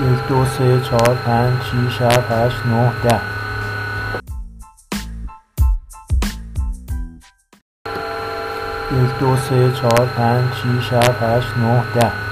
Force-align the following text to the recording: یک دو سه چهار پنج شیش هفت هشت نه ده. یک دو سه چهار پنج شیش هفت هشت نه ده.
یک 0.00 0.28
دو 0.28 0.44
سه 0.44 0.80
چهار 0.80 1.14
پنج 1.26 1.62
شیش 1.62 2.02
هفت 2.02 2.32
هشت 2.32 2.66
نه 2.66 2.92
ده. 3.02 3.20
یک 9.02 9.18
دو 9.20 9.36
سه 9.36 9.72
چهار 9.72 10.06
پنج 10.16 10.54
شیش 10.54 10.92
هفت 10.92 11.22
هشت 11.22 11.56
نه 11.56 11.84
ده. 11.94 12.27